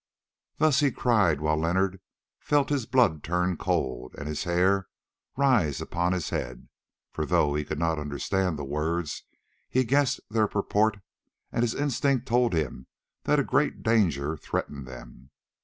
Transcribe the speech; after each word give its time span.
Thus 0.57 0.79
he 0.79 0.89
cried 0.89 1.41
while 1.41 1.57
Leonard 1.57 2.01
felt 2.39 2.69
his 2.71 2.87
blood 2.87 3.23
turn 3.23 3.55
cold 3.55 4.15
and 4.17 4.27
his 4.27 4.45
hair 4.45 4.87
rise 5.37 5.79
upon 5.79 6.11
his 6.11 6.31
head, 6.31 6.69
for 7.11 7.23
though 7.23 7.53
he 7.53 7.63
could 7.63 7.77
not 7.77 7.99
understand 7.99 8.57
the 8.57 8.63
words, 8.65 9.25
he 9.69 9.83
guessed 9.83 10.19
their 10.27 10.47
purport 10.47 10.97
and 11.51 11.61
his 11.61 11.75
instinct 11.75 12.25
told 12.27 12.53
him 12.55 12.87
that 13.25 13.39
a 13.39 13.43
great 13.43 13.83
danger 13.83 14.35
threatened 14.37 14.87
them. 14.87 15.29